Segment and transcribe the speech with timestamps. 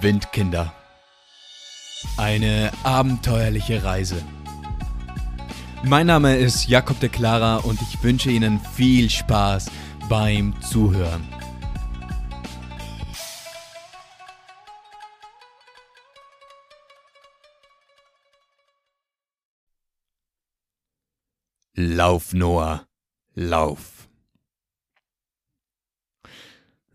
[0.00, 0.72] Windkinder.
[2.16, 4.22] Eine abenteuerliche Reise.
[5.84, 9.70] Mein Name ist Jakob de Clara und ich wünsche Ihnen viel Spaß
[10.08, 11.26] beim Zuhören.
[21.74, 22.86] Lauf, Noah,
[23.34, 24.08] lauf.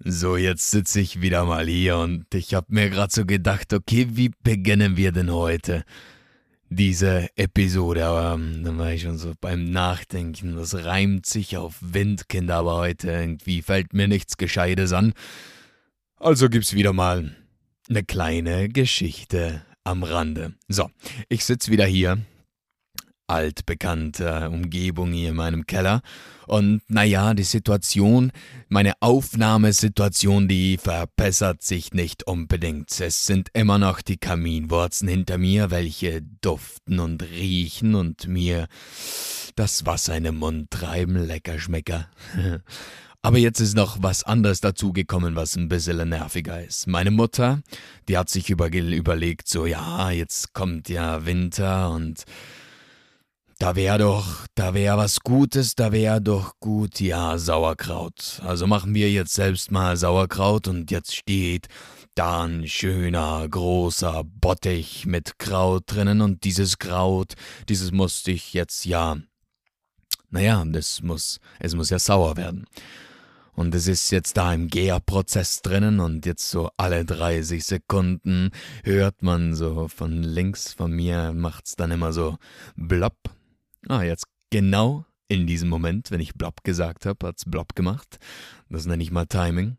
[0.09, 4.07] So, jetzt sitze ich wieder mal hier und ich habe mir gerade so gedacht, okay,
[4.11, 5.83] wie beginnen wir denn heute
[6.69, 8.05] diese Episode?
[8.05, 12.77] Aber ähm, dann war ich schon so beim Nachdenken, das reimt sich auf Windkinder, aber
[12.77, 15.11] heute irgendwie fällt mir nichts Gescheites an.
[16.15, 17.35] Also gibt's wieder mal
[17.89, 20.53] eine kleine Geschichte am Rande.
[20.69, 20.89] So,
[21.27, 22.17] ich sitze wieder hier
[23.27, 26.01] altbekannte Umgebung hier in meinem Keller.
[26.47, 28.31] Und naja, die Situation,
[28.69, 32.99] meine Aufnahmesituation, die verbessert sich nicht unbedingt.
[33.01, 38.67] Es sind immer noch die Kaminwurzen hinter mir, welche duften und riechen und mir
[39.55, 42.07] das Wasser in den Mund treiben, lecker Schmecker.
[43.23, 46.87] Aber jetzt ist noch was anderes dazugekommen, was ein bisschen nerviger ist.
[46.87, 47.61] Meine Mutter,
[48.07, 52.23] die hat sich überlegt, so ja, jetzt kommt ja Winter und
[53.59, 58.39] da wär doch, da wär was Gutes, da wär doch gut, ja, Sauerkraut.
[58.45, 61.67] Also machen wir jetzt selbst mal Sauerkraut und jetzt steht
[62.13, 67.33] da ein schöner, großer Bottich mit Kraut drinnen und dieses Kraut,
[67.67, 69.17] dieses musste ich jetzt ja,
[70.29, 72.65] naja, das muss, es muss ja sauer werden.
[73.53, 78.51] Und es ist jetzt da im Gärprozess drinnen und jetzt so alle 30 Sekunden
[78.83, 82.37] hört man so von links von mir macht's dann immer so
[82.75, 83.17] blopp
[83.87, 88.17] Ah, jetzt genau in diesem Moment, wenn ich Blob gesagt habe, hat's Blob gemacht.
[88.69, 89.77] Das nenne ich mal Timing.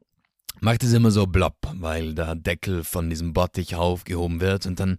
[0.60, 4.98] Macht es immer so Blob, weil der Deckel von diesem Bottich aufgehoben wird und dann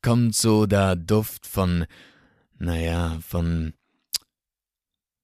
[0.00, 1.86] kommt so der Duft von,
[2.58, 3.72] naja, von,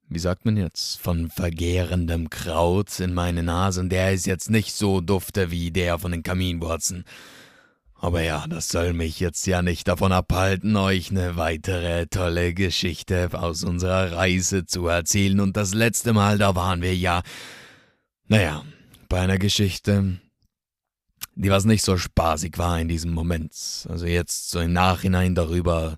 [0.08, 4.74] wie sagt man jetzt, von vergehrendem Kraut in meine Nase und der ist jetzt nicht
[4.74, 7.04] so dufte wie der von den Kaminwurzen.
[8.00, 13.28] Aber ja, das soll mich jetzt ja nicht davon abhalten, euch eine weitere tolle Geschichte
[13.32, 15.40] aus unserer Reise zu erzählen.
[15.40, 17.22] Und das letzte Mal, da waren wir ja,
[18.28, 18.64] naja,
[19.08, 20.20] bei einer Geschichte,
[21.34, 23.52] die was nicht so spaßig war in diesem Moment.
[23.88, 25.96] Also jetzt so im Nachhinein darüber,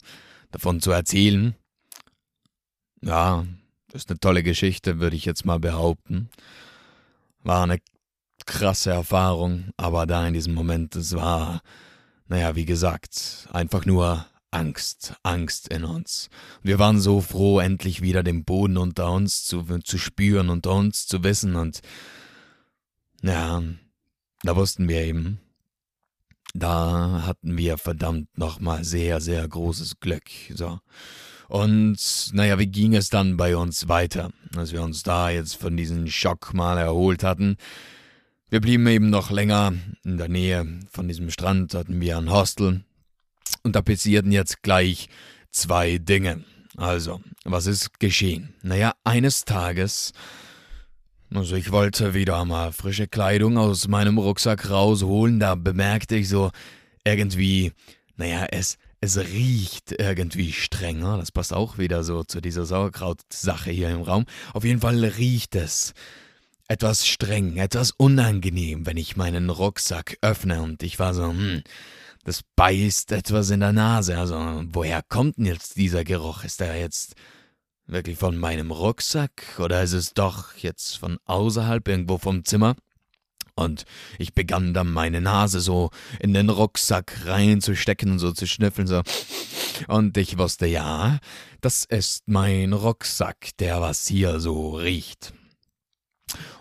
[0.52, 1.54] davon zu erzählen.
[3.02, 3.44] Ja,
[3.88, 6.30] das ist eine tolle Geschichte, würde ich jetzt mal behaupten.
[7.42, 7.78] War eine
[8.46, 11.60] krasse Erfahrung, aber da in diesem Moment, es war
[12.30, 16.30] naja, wie gesagt, einfach nur Angst, Angst in uns.
[16.62, 21.06] Wir waren so froh, endlich wieder den Boden unter uns zu, zu spüren, unter uns
[21.08, 21.80] zu wissen und
[23.22, 23.62] ja,
[24.42, 25.40] da wussten wir eben,
[26.54, 30.78] da hatten wir verdammt nochmal sehr, sehr großes Glück, so.
[31.48, 35.76] Und naja, wie ging es dann bei uns weiter, als wir uns da jetzt von
[35.76, 37.56] diesem Schock mal erholt hatten?
[38.50, 39.74] Wir blieben eben noch länger
[40.04, 42.82] in der Nähe von diesem Strand, hatten wir ein Hostel
[43.62, 45.08] und da passierten jetzt gleich
[45.52, 46.42] zwei Dinge.
[46.76, 48.52] Also, was ist geschehen?
[48.62, 50.10] Naja, eines Tages,
[51.32, 56.50] also ich wollte wieder mal frische Kleidung aus meinem Rucksack rausholen, da bemerkte ich so
[57.04, 57.70] irgendwie,
[58.16, 61.18] naja, es, es riecht irgendwie strenger.
[61.18, 64.24] Das passt auch wieder so zu dieser Sauerkraut-Sache hier im Raum.
[64.54, 65.94] Auf jeden Fall riecht es
[66.70, 71.64] etwas streng, etwas unangenehm, wenn ich meinen Rucksack öffne und ich war so, hm,
[72.22, 74.16] das beißt etwas in der Nase.
[74.16, 76.44] Also, woher kommt denn jetzt dieser Geruch?
[76.44, 77.16] Ist er jetzt
[77.86, 82.76] wirklich von meinem Rucksack oder ist es doch jetzt von außerhalb irgendwo vom Zimmer?
[83.56, 83.84] Und
[84.18, 89.02] ich begann dann meine Nase so in den Rucksack reinzustecken und so zu schnüffeln, so.
[89.88, 91.18] Und ich wusste, ja,
[91.62, 95.32] das ist mein Rucksack, der was hier so riecht.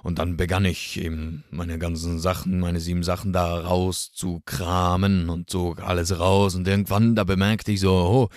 [0.04, 5.30] Und dann begann ich eben meine ganzen Sachen, meine sieben Sachen da raus zu kramen
[5.30, 8.30] und zog alles raus und irgendwann, da bemerkte ich so, oh,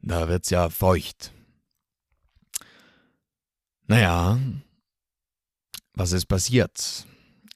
[0.00, 1.32] da wird's ja feucht.
[3.88, 4.38] Naja,
[5.94, 7.06] was ist passiert?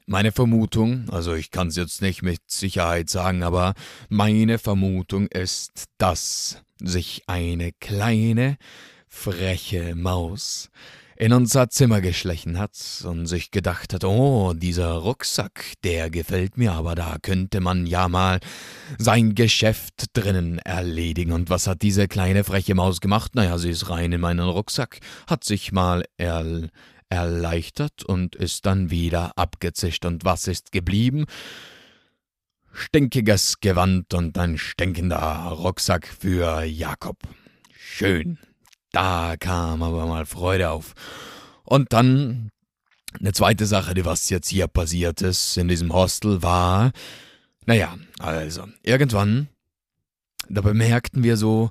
[0.06, 3.74] Meine Vermutung, also ich kann's jetzt nicht mit Sicherheit sagen, aber
[4.08, 8.56] meine Vermutung ist, dass sich eine kleine,
[9.06, 10.70] freche Maus
[11.20, 12.72] in unser Zimmer geschlichen hat
[13.04, 18.08] und sich gedacht hat, oh, dieser Rucksack, der gefällt mir, aber da könnte man ja
[18.08, 18.40] mal
[18.96, 21.32] sein Geschäft drinnen erledigen.
[21.32, 23.34] Und was hat diese kleine freche Maus gemacht?
[23.34, 26.70] Naja, sie ist rein in meinen Rucksack, hat sich mal erl
[27.10, 30.06] erleichtert und ist dann wieder abgezischt.
[30.06, 31.26] Und was ist geblieben?
[32.72, 37.18] stinkiges Gewand und ein stinkender Rucksack für Jakob.
[37.76, 38.38] Schön.
[38.92, 40.94] Da kam aber mal Freude auf.
[41.64, 42.50] Und dann
[43.18, 46.92] eine zweite Sache, die was jetzt hier passiert ist in diesem Hostel, war,
[47.66, 49.48] naja, also, irgendwann,
[50.48, 51.70] da bemerkten wir so,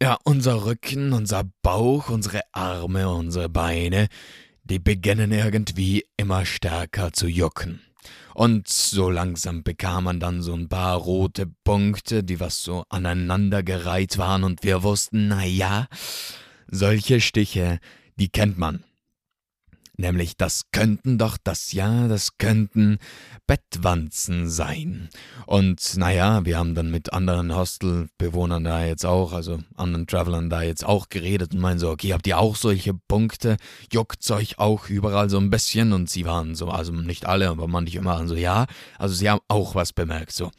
[0.00, 4.08] ja, unser Rücken, unser Bauch, unsere Arme, unsere Beine,
[4.62, 7.80] die beginnen irgendwie immer stärker zu jucken.
[8.34, 14.18] Und so langsam bekam man dann so ein paar rote Punkte, die was so aneinandergereiht
[14.18, 15.88] waren, und wir wussten, na ja,
[16.68, 17.78] solche Stiche,
[18.16, 18.84] die kennt man.
[20.00, 22.98] Nämlich, das könnten doch das, ja, das könnten
[23.48, 25.08] Bettwanzen sein.
[25.44, 30.62] Und naja, wir haben dann mit anderen Hostelbewohnern da jetzt auch, also anderen Travelern da
[30.62, 33.56] jetzt auch geredet und meinen so, okay, habt ihr auch solche Punkte?
[33.92, 35.92] Juckt's euch auch überall so ein bisschen?
[35.92, 38.66] Und sie waren so, also nicht alle, aber manche waren so, ja,
[38.98, 40.52] also sie haben auch was bemerkt, so.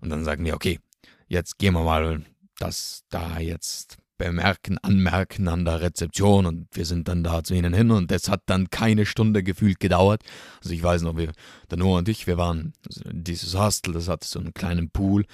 [0.00, 0.80] Und dann sagen wir, okay,
[1.28, 2.24] jetzt gehen wir mal
[2.58, 7.74] das da jetzt bemerken, anmerken an der Rezeption und wir sind dann da zu ihnen
[7.74, 10.22] hin und es hat dann keine Stunde gefühlt gedauert.
[10.62, 11.32] Also ich weiß noch, wir,
[11.70, 12.72] der Noah und ich, wir waren,
[13.10, 15.24] dieses Hostel, das hatte so einen kleinen Pool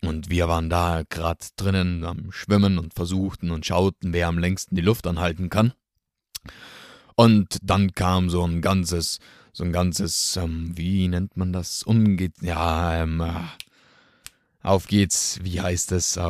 [0.00, 4.74] und wir waren da gerade drinnen am Schwimmen und versuchten und schauten, wer am längsten
[4.74, 5.72] die Luft anhalten kann.
[7.14, 9.18] Und dann kam so ein ganzes,
[9.52, 11.82] so ein ganzes, ähm, wie nennt man das?
[11.82, 13.32] Umgeht, ja, ähm, äh,
[14.62, 16.16] auf geht's, wie heißt es?
[16.16, 16.20] Äh,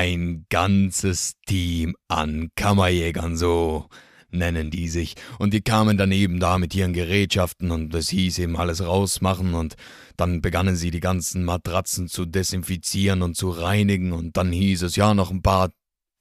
[0.00, 3.86] ein ganzes Team an Kammerjägern, so
[4.30, 5.14] nennen die sich.
[5.38, 9.52] Und die kamen dann eben da mit ihren Gerätschaften und es hieß eben alles rausmachen
[9.52, 9.74] und
[10.16, 14.96] dann begannen sie die ganzen Matratzen zu desinfizieren und zu reinigen und dann hieß es
[14.96, 15.70] ja noch ein paar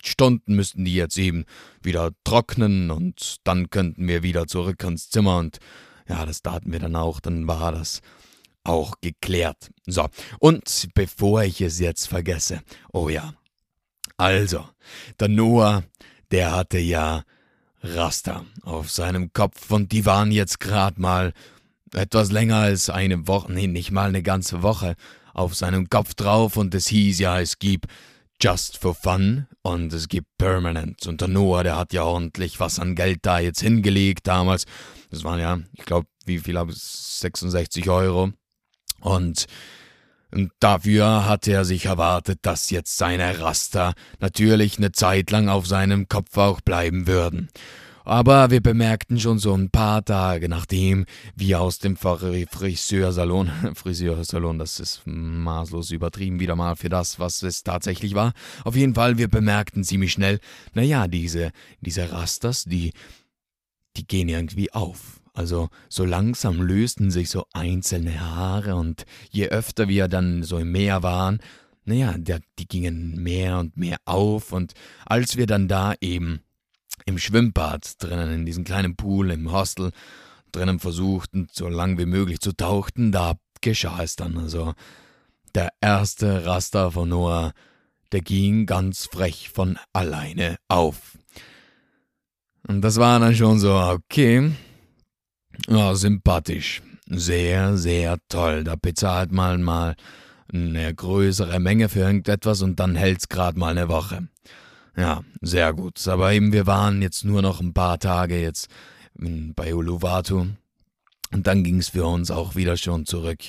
[0.04, 1.46] Stunden müssten die jetzt eben
[1.82, 5.60] wieder trocknen und dann könnten wir wieder zurück ins Zimmer und
[6.10, 8.02] ja, das taten wir dann auch, dann war das
[8.64, 9.72] auch geklärt.
[9.86, 10.08] So,
[10.40, 12.62] und bevor ich es jetzt vergesse,
[12.92, 13.34] oh ja,
[14.20, 14.68] also,
[15.18, 15.84] der Noah,
[16.30, 17.24] der hatte ja
[17.82, 21.32] Raster auf seinem Kopf und die waren jetzt grad mal
[21.94, 24.96] etwas länger als eine Woche, nee, nicht mal eine ganze Woche
[25.34, 27.86] auf seinem Kopf drauf und es hieß ja, es gibt
[28.42, 31.08] Just for Fun und es gibt Permanent.
[31.08, 34.66] Und der Noah, der hat ja ordentlich was an Geld da jetzt hingelegt damals.
[35.12, 36.78] Das waren ja, ich glaube, wie viel habe ich?
[36.78, 38.34] 66 Euro.
[39.00, 39.46] Und
[40.32, 45.68] und dafür hatte er sich erwartet, dass jetzt seine Raster natürlich eine Zeit lang auf
[45.68, 47.50] seinem Kopf auch bleiben würden.
[48.10, 51.06] Aber wir bemerkten schon so ein paar Tage nachdem
[51.36, 57.62] wir aus dem Friseursalon, Friseursalon, das ist maßlos übertrieben wieder mal für das, was es
[57.62, 58.34] tatsächlich war.
[58.64, 60.40] Auf jeden Fall, wir bemerkten ziemlich schnell,
[60.74, 62.94] naja, diese, diese Rasters, die,
[63.96, 65.19] die gehen irgendwie auf.
[65.40, 70.74] Also so langsam lösten sich so einzelne Haare und je öfter wir dann so im
[70.74, 71.40] Meer waren,
[71.86, 74.74] naja, die gingen mehr und mehr auf und
[75.06, 76.42] als wir dann da eben
[77.06, 79.94] im Schwimmbad drinnen, in diesem kleinen Pool im Hostel
[80.52, 84.38] drinnen versuchten, so lang wie möglich zu tauchten, da geschah es dann.
[84.38, 84.74] Also
[85.56, 87.54] der erste Raster von Noah,
[88.12, 91.18] der ging ganz frech von alleine auf.
[92.68, 94.52] Und das war dann schon so, okay,
[95.68, 96.82] ja, sympathisch.
[97.08, 98.64] Sehr, sehr toll.
[98.64, 99.96] Da bezahlt man mal
[100.52, 104.28] eine größere Menge für irgendetwas und dann hält's grad mal eine Woche.
[104.96, 106.06] Ja, sehr gut.
[106.08, 108.70] Aber eben, wir waren jetzt nur noch ein paar Tage jetzt
[109.16, 110.48] bei Uluwatu.
[111.32, 113.40] Und dann ging's für uns auch wieder schon zurück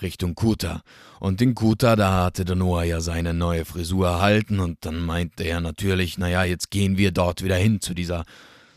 [0.00, 0.82] Richtung Kuta.
[1.20, 5.44] Und in Kuta, da hatte der Noah ja seine neue Frisur erhalten und dann meinte
[5.44, 8.24] er natürlich, naja, jetzt gehen wir dort wieder hin zu dieser,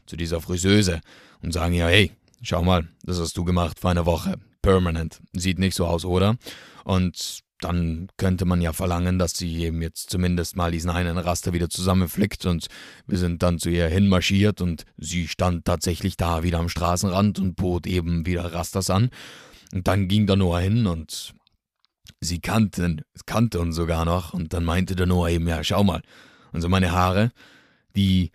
[0.06, 1.02] zu dieser Friseuse
[1.42, 4.36] und sagen ja, hey, Schau mal, das hast du gemacht vor einer Woche.
[4.64, 5.22] Permanent.
[5.34, 6.38] Sieht nicht so aus, oder?
[6.84, 11.54] Und dann könnte man ja verlangen, dass sie eben jetzt zumindest mal diesen einen Raster
[11.54, 12.68] wieder zusammenflickt und
[13.06, 17.56] wir sind dann zu ihr hinmarschiert und sie stand tatsächlich da wieder am Straßenrand und
[17.56, 19.12] bot eben wieder Rasters an.
[19.72, 21.36] Und dann ging der Noah hin und
[22.20, 26.02] sie kannte, kannte uns sogar noch und dann meinte der Noah eben, ja, schau mal,
[26.52, 27.32] also meine Haare,
[27.96, 28.32] die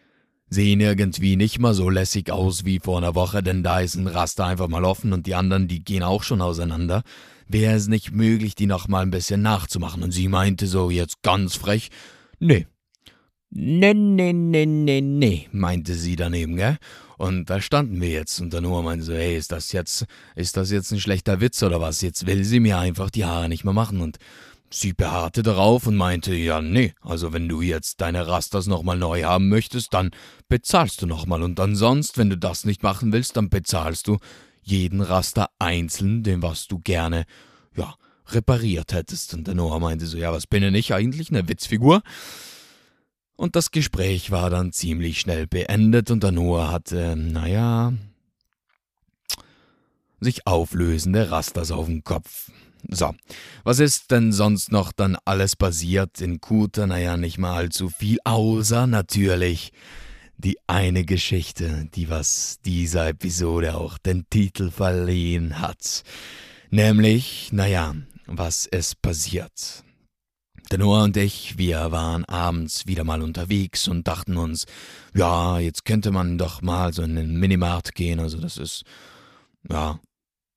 [0.48, 4.06] sehen irgendwie nicht mal so lässig aus wie vor einer Woche, denn da ist ein
[4.06, 7.02] Raster einfach mal offen und die anderen, die gehen auch schon auseinander.
[7.48, 10.02] Wäre es nicht möglich, die noch mal ein bisschen nachzumachen?
[10.02, 11.90] Und sie meinte so jetzt ganz frech,
[12.38, 12.66] nee.
[13.50, 16.78] Nee, nee, nee, nee, nee, meinte sie daneben, gell?
[17.16, 20.56] Und da standen wir jetzt und der Noah meinte so, hey, ist das jetzt, ist
[20.56, 22.02] das jetzt ein schlechter Witz oder was?
[22.02, 24.18] Jetzt will sie mir einfach die Haare nicht mehr machen und
[24.70, 29.22] Sie beharrte darauf und meinte, ja, nee, also wenn du jetzt deine Rasters nochmal neu
[29.22, 30.10] haben möchtest, dann
[30.48, 34.18] bezahlst du nochmal und ansonsten, wenn du das nicht machen willst, dann bezahlst du
[34.62, 37.24] jeden Raster einzeln, den was du gerne,
[37.76, 37.94] ja,
[38.28, 39.34] repariert hättest.
[39.34, 42.02] Und der Noah meinte so, ja, was bin denn ich eigentlich, eine Witzfigur?
[43.36, 47.92] Und das Gespräch war dann ziemlich schnell beendet und der Noah hatte, naja,
[50.20, 52.50] sich auflösende Rasters auf dem Kopf.
[52.88, 53.14] So,
[53.64, 56.86] was ist denn sonst noch dann alles passiert in Kuta?
[56.86, 59.72] Naja, nicht mal allzu viel, außer natürlich
[60.38, 66.02] die eine Geschichte, die was dieser Episode auch den Titel verliehen hat.
[66.70, 67.94] Nämlich, naja,
[68.26, 69.82] was ist passiert.
[70.70, 74.66] Der und ich, wir waren abends wieder mal unterwegs und dachten uns,
[75.14, 78.82] ja, jetzt könnte man doch mal so in den Minimart gehen, also das ist,
[79.70, 80.00] ja,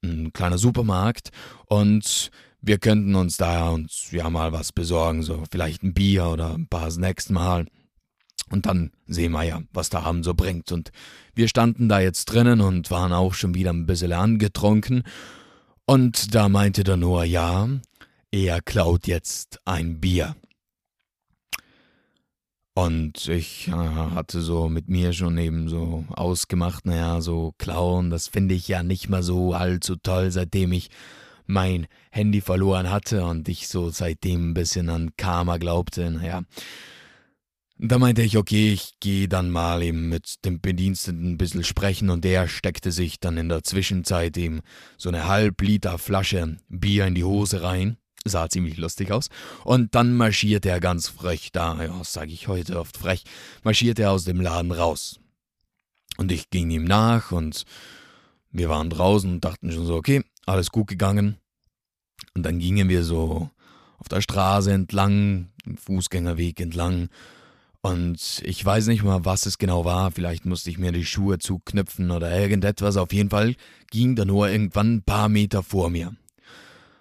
[0.04, 1.30] ein kleiner Supermarkt
[1.66, 6.54] und wir könnten uns da uns ja mal was besorgen, so vielleicht ein Bier oder
[6.54, 7.66] ein paar Snacks mal.
[8.52, 10.72] Und dann sehen wir ja, was der Abend so bringt.
[10.72, 10.92] Und
[11.36, 15.04] wir standen da jetzt drinnen und waren auch schon wieder ein bisschen angetrunken.
[15.86, 17.68] Und da meinte der Noah, ja,
[18.32, 20.36] er klaut jetzt ein Bier.
[22.80, 28.30] Und ich äh, hatte so mit mir schon eben so ausgemacht, naja, so klauen, das
[28.30, 30.90] finde ich ja nicht mal so allzu toll, seitdem ich
[31.46, 36.44] mein Handy verloren hatte und ich so seitdem ein bisschen an Karma glaubte, naja.
[37.78, 42.10] Da meinte ich, okay, ich gehe dann mal eben mit dem Bediensteten ein bisschen sprechen
[42.10, 44.62] und der steckte sich dann in der Zwischenzeit eben
[44.98, 49.30] so eine Halbliter Flasche Bier in die Hose rein Sah ziemlich lustig aus.
[49.64, 53.24] Und dann marschiert er ganz frech da, ja, sag ich heute oft frech,
[53.64, 55.20] marschiert er aus dem Laden raus.
[56.18, 57.64] Und ich ging ihm nach und
[58.52, 61.38] wir waren draußen und dachten schon so, okay, alles gut gegangen.
[62.36, 63.50] Und dann gingen wir so
[63.98, 67.10] auf der Straße entlang, im Fußgängerweg entlang.
[67.82, 70.12] Und ich weiß nicht mal, was es genau war.
[70.12, 72.98] Vielleicht musste ich mir die Schuhe zuknüpfen oder irgendetwas.
[72.98, 73.56] Auf jeden Fall
[73.90, 76.14] ging da nur irgendwann ein paar Meter vor mir.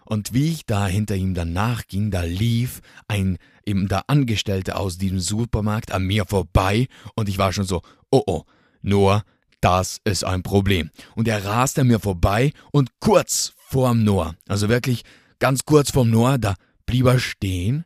[0.09, 3.37] Und wie ich da hinter ihm dann nachging, da lief ein
[3.67, 8.23] eben der Angestellte aus diesem Supermarkt an mir vorbei und ich war schon so, oh
[8.27, 8.45] oh,
[8.81, 9.23] Noah,
[9.61, 10.89] das ist ein Problem.
[11.15, 15.03] Und er raste mir vorbei und kurz vorm Noah, also wirklich
[15.41, 16.55] ganz kurz vorm Noah, da
[16.87, 17.85] blieb er stehen,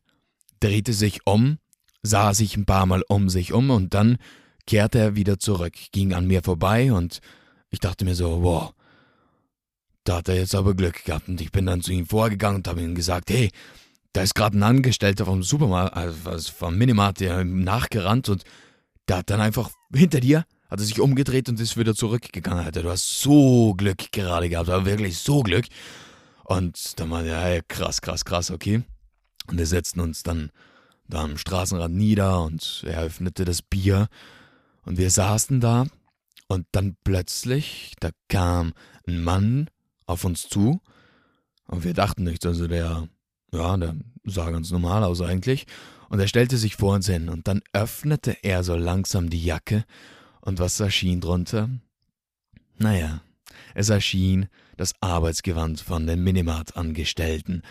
[0.60, 1.58] drehte sich um,
[2.04, 4.18] sah sich ein paar Mal um sich um und dann
[4.68, 7.18] kehrte er wieder zurück, ging an mir vorbei und
[7.70, 8.74] ich dachte mir so, wow,
[10.04, 12.68] da hat er jetzt aber Glück gehabt und ich bin dann zu ihm vorgegangen und
[12.68, 13.50] habe ihm gesagt, hey,
[14.12, 18.44] da ist gerade ein Angestellter vom Supermarkt, also vom Minimart, der nachgerannt und
[19.08, 22.64] der hat dann einfach hinter dir, hat er sich umgedreht und ist wieder zurückgegangen.
[22.64, 25.66] Alter, du hast so Glück gerade gehabt, aber wirklich so Glück.
[26.44, 28.82] Und dann meinte er, hey, krass, krass, krass, okay.
[29.48, 30.50] Und wir setzten uns dann
[31.08, 34.08] da am Straßenrand nieder und er öffnete das Bier
[34.84, 35.86] und wir saßen da
[36.48, 38.72] und dann plötzlich, da kam
[39.06, 39.68] ein Mann
[40.06, 40.80] auf uns zu.
[41.66, 43.08] Und wir dachten nichts, also der,
[43.52, 43.94] ja, der
[44.24, 45.66] sah ganz normal aus eigentlich.
[46.08, 49.84] Und er stellte sich vor uns hin und dann öffnete er so langsam die Jacke.
[50.40, 51.70] Und was erschien drunter?
[52.76, 53.22] Naja,
[53.74, 57.62] es erschien das Arbeitsgewand von den Minimart-Angestellten.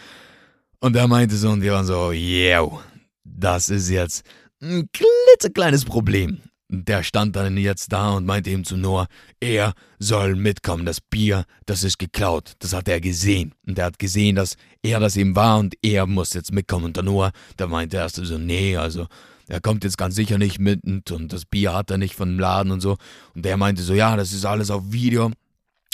[0.80, 2.82] Und er meinte so, und wir waren so, yo,
[3.24, 4.24] das ist jetzt
[4.62, 6.42] ein klitzekleines Problem.
[6.74, 9.08] Der stand dann jetzt da und meinte ihm zu Noah,
[9.42, 12.54] er soll mitkommen, das Bier, das ist geklaut.
[12.60, 13.54] Das hat er gesehen.
[13.68, 16.86] Und er hat gesehen, dass er das eben war und er muss jetzt mitkommen.
[16.86, 19.08] Und der Noah, der meinte erst so, nee, also
[19.50, 22.40] er kommt jetzt ganz sicher nicht mit und das Bier hat er nicht von dem
[22.40, 22.96] Laden und so.
[23.36, 25.30] Und der meinte so, ja, das ist alles auf Video.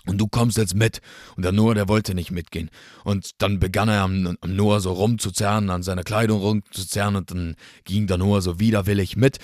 [0.05, 1.01] Und du kommst jetzt mit.
[1.35, 2.69] Und der Noah, der wollte nicht mitgehen.
[3.03, 7.15] Und dann begann er am, am Noah so rumzuzerren, an seiner Kleidung rumzuzerren.
[7.15, 9.39] Und dann ging der Noah so widerwillig mit.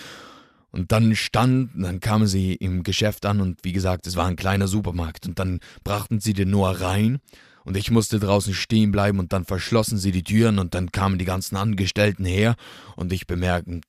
[0.73, 4.35] Und dann stand, dann kamen sie im Geschäft an und wie gesagt, es war ein
[4.35, 5.27] kleiner Supermarkt.
[5.27, 7.19] Und dann brachten sie den Noah rein
[7.63, 11.19] und ich musste draußen stehen bleiben und dann verschlossen sie die Türen und dann kamen
[11.19, 12.55] die ganzen Angestellten her
[12.95, 13.81] und ich bemerkte,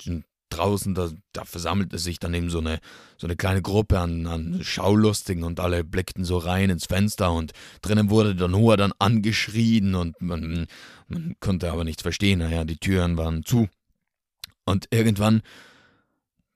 [0.50, 2.78] draußen, da, da versammelte sich dann eben so eine,
[3.16, 7.52] so eine kleine Gruppe an, an Schaulustigen und alle blickten so rein ins Fenster und
[7.82, 10.66] drinnen wurde der Noah dann angeschrien und man,
[11.08, 12.40] man konnte aber nichts verstehen.
[12.40, 13.68] Naja, die Türen waren zu.
[14.64, 15.42] Und irgendwann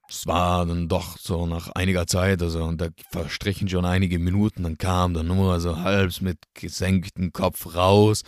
[0.09, 4.63] es war dann doch so nach einiger Zeit, also und da verstrichen schon einige Minuten,
[4.63, 8.23] dann kam dann nur so halb mit gesenktem Kopf raus.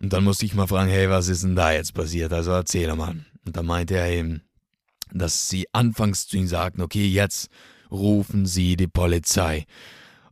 [0.00, 2.32] Und dann musste ich mal fragen, hey, was ist denn da jetzt passiert?
[2.32, 3.24] Also erzähl mal.
[3.46, 4.42] Und da meinte er eben,
[5.12, 7.48] dass sie anfangs zu ihm sagten, okay, jetzt
[7.90, 9.66] rufen Sie die Polizei.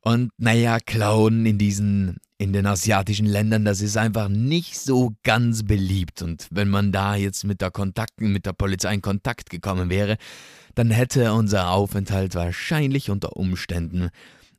[0.01, 5.65] Und naja, Klauen in diesen in den asiatischen Ländern, das ist einfach nicht so ganz
[5.65, 6.23] beliebt.
[6.23, 10.17] Und wenn man da jetzt mit der Kontakt, mit der Polizei in Kontakt gekommen wäre,
[10.77, 14.11] dann hätte unser Aufenthalt wahrscheinlich unter Umständen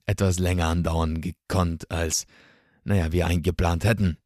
[0.06, 2.26] etwas länger andauern gekonnt, als,
[2.84, 4.18] naja, wir eingeplant hätten.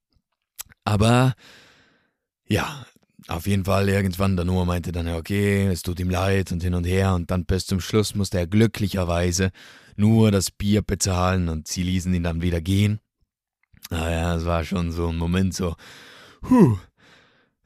[0.84, 1.36] Aber,
[2.48, 2.88] ja,
[3.28, 6.74] auf jeden Fall irgendwann, der Noah meinte dann, okay, es tut ihm leid und hin
[6.74, 9.52] und her und dann bis zum Schluss musste er glücklicherweise
[9.96, 13.00] nur das Bier bezahlen und sie ließen ihn dann wieder gehen.
[13.90, 15.76] Naja, es war schon so ein Moment so,
[16.42, 16.78] puh,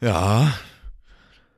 [0.02, 0.54] ja,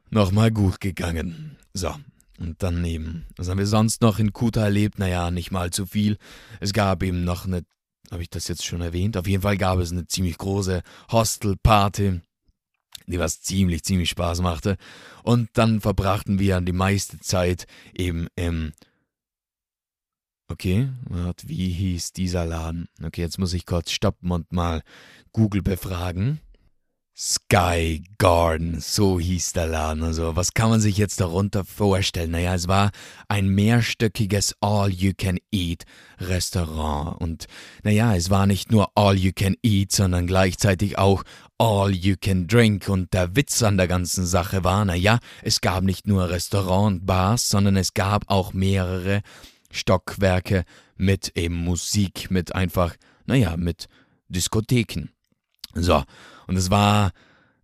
[0.10, 1.58] nochmal gut gegangen.
[1.74, 1.94] So,
[2.40, 5.00] und dann eben, was haben wir sonst noch in Kuta erlebt?
[5.00, 6.18] Naja, nicht mal zu viel.
[6.60, 7.64] Es gab eben noch eine,
[8.12, 9.18] habe ich das jetzt schon erwähnt?
[9.18, 12.22] Auf jeden Fall gab es eine ziemlich große Hostelparty
[13.10, 14.78] die was ziemlich, ziemlich Spaß machte.
[15.24, 18.72] Und dann verbrachten wir die meiste Zeit eben im.
[20.52, 20.90] Okay,
[21.46, 22.88] wie hieß dieser Laden?
[23.04, 24.82] Okay, jetzt muss ich kurz stoppen und mal
[25.32, 26.40] Google befragen.
[27.22, 30.04] Sky Garden, so hieß der Laden.
[30.04, 32.32] Also, was kann man sich jetzt darunter vorstellen?
[32.32, 32.92] Naja, es war
[33.28, 37.22] ein mehrstöckiges All-You-Can-Eat-Restaurant.
[37.22, 37.48] Und
[37.84, 41.24] naja, es war nicht nur All-You-Can-Eat, sondern gleichzeitig auch
[41.58, 42.88] All-You-Can-Drink.
[42.88, 47.50] Und der Witz an der ganzen Sache war, naja, es gab nicht nur Restaurant, Bars,
[47.50, 49.24] sondern es gab auch mehrere
[49.72, 50.64] Stockwerke
[50.96, 52.96] mit eben Musik, mit einfach,
[53.26, 53.88] naja, mit
[54.28, 55.10] Diskotheken.
[55.74, 56.04] So,
[56.48, 57.12] und es war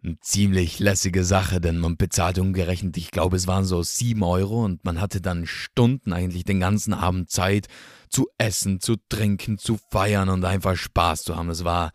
[0.03, 4.63] eine ziemlich lässige Sache, denn man bezahlte umgerechnet, ich glaube, es waren so sieben Euro
[4.63, 7.67] und man hatte dann Stunden eigentlich den ganzen Abend Zeit
[8.09, 11.49] zu essen, zu trinken, zu feiern und einfach Spaß zu haben.
[11.49, 11.91] Es war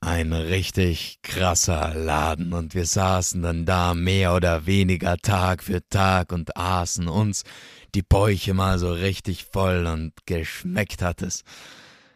[0.00, 6.32] ein richtig krasser Laden und wir saßen dann da mehr oder weniger Tag für Tag
[6.32, 7.42] und aßen uns
[7.94, 11.44] die Bäuche mal so richtig voll und geschmeckt hat es.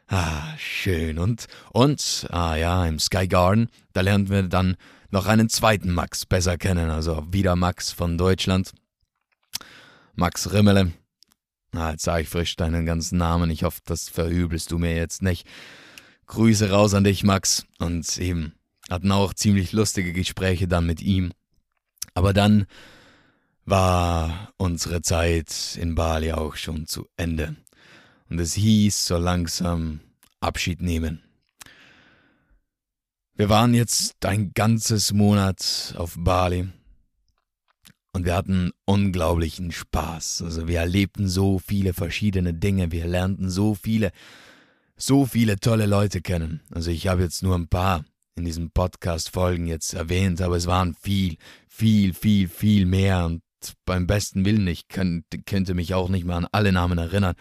[0.09, 1.19] Ah, schön.
[1.19, 4.77] Und, und, ah ja, im Sky Garden, da lernen wir dann
[5.11, 6.91] noch einen zweiten Max besser kennen.
[6.91, 8.73] Also wieder Max von Deutschland.
[10.15, 10.93] Max Rimmele.
[11.75, 13.51] Ah, jetzt sage ich frisch deinen ganzen Namen.
[13.51, 15.47] Ich hoffe, das verübelst du mir jetzt nicht.
[16.27, 17.65] Grüße raus an dich, Max.
[17.79, 18.53] Und eben,
[18.91, 21.33] hatten auch ziemlich lustige Gespräche dann mit ihm.
[22.15, 22.67] Aber dann
[23.65, 27.57] war unsere Zeit in Bali auch schon zu Ende
[28.29, 30.01] und es hieß so langsam
[30.41, 31.23] Abschied nehmen.
[33.35, 36.69] Wir waren jetzt ein ganzes Monat auf Bali
[38.13, 40.43] und wir hatten unglaublichen Spaß.
[40.43, 44.13] Also wir erlebten so viele verschiedene Dinge, wir lernten so viele,
[44.97, 46.61] so viele tolle Leute kennen.
[46.71, 50.95] Also ich habe jetzt nur ein paar in diesen Podcast-Folgen jetzt erwähnt, aber es waren
[50.95, 51.37] viel,
[51.69, 53.43] viel, viel, viel mehr und
[53.85, 57.35] beim besten Willen, ich könnte mich auch nicht mehr an alle Namen erinnern.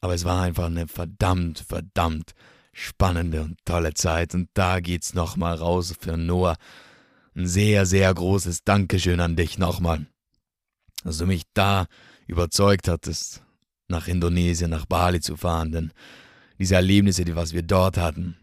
[0.00, 2.32] Aber es war einfach eine verdammt, verdammt
[2.72, 4.34] spannende und tolle Zeit.
[4.34, 6.56] Und da geht's nochmal raus für Noah.
[7.34, 10.06] Ein sehr, sehr großes Dankeschön an dich nochmal,
[11.04, 11.86] dass du mich da
[12.26, 13.42] überzeugt hattest,
[13.88, 15.72] nach Indonesien, nach Bali zu fahren.
[15.72, 15.92] Denn
[16.58, 18.36] diese Erlebnisse, die was wir dort hatten,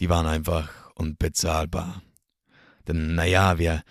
[0.00, 2.02] die waren einfach unbezahlbar.
[2.88, 3.82] Denn naja, wir,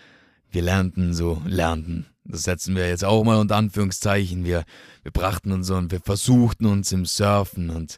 [0.53, 4.45] wir lernten so, lernten, das setzen wir jetzt auch mal unter Anführungszeichen.
[4.45, 4.63] Wir,
[5.01, 7.97] wir brachten uns und wir versuchten uns im Surfen und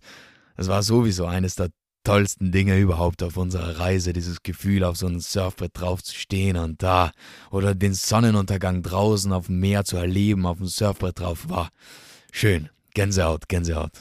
[0.58, 1.70] es war sowieso eines der
[2.04, 6.56] tollsten Dinge überhaupt auf unserer Reise, dieses Gefühl, auf so einem Surfbrett drauf zu stehen
[6.56, 7.12] und da
[7.52, 11.70] oder den Sonnenuntergang draußen auf dem Meer zu erleben, auf dem Surfbrett drauf war.
[12.32, 12.70] Schön.
[12.94, 13.92] Gänsehaut, Gänsehaut.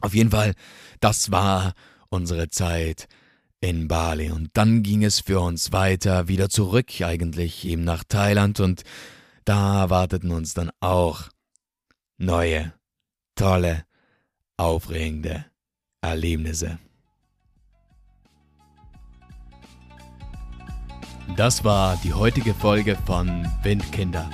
[0.00, 0.54] Auf jeden Fall,
[1.00, 1.74] das war
[2.08, 3.06] unsere Zeit
[3.60, 4.30] in Bali.
[4.30, 8.82] Und dann ging es für uns weiter, wieder zurück eigentlich, eben nach Thailand und
[9.44, 11.28] da erwarteten uns dann auch
[12.18, 12.72] neue,
[13.36, 13.84] tolle,
[14.56, 15.44] aufregende
[16.00, 16.78] Erlebnisse.
[21.36, 24.30] Das war die heutige Folge von Windkinder.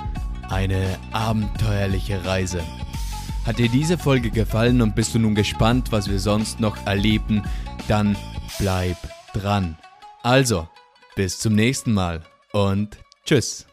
[0.49, 2.63] Eine abenteuerliche Reise.
[3.45, 7.43] Hat dir diese Folge gefallen und bist du nun gespannt, was wir sonst noch erleben,
[7.87, 8.15] dann
[8.59, 8.97] bleib
[9.33, 9.77] dran.
[10.21, 10.67] Also,
[11.15, 13.65] bis zum nächsten Mal und tschüss.